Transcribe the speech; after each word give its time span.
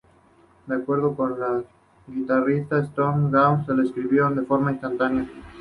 De 0.65 0.73
acuerdo 0.75 1.13
con 1.15 1.33
el 1.33 1.63
guitarrista 2.11 2.79
Stone 2.79 3.29
Gossard, 3.29 3.77
la 3.77 3.83
escribieron 3.83 4.35
de 4.35 4.41
forma 4.45 4.71
instantánea. 4.71 5.27